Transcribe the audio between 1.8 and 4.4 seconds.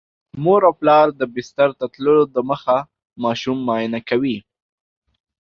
تللو دمخه ماشوم معاینه کوي.